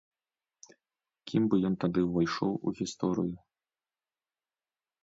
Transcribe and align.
Кім 1.31 1.43
бы 1.51 1.55
ён 1.69 1.75
тады 1.83 1.99
ўвайшоў 2.07 2.51
у 2.67 2.75
гісторыю? 2.81 3.35